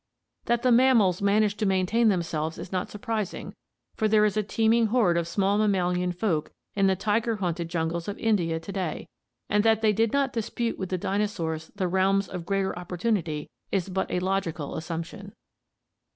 [0.45, 3.53] That the mammals managed to maintain themselves is not surprising,
[3.93, 8.07] for there is a teeming horde of small mammalian folk in the tiger haunted jungles
[8.07, 9.09] of India to day;
[9.47, 13.89] and that they did not dispute with the dinosaurs the realms of greater opportunity is
[13.89, 15.35] but a logical assumption.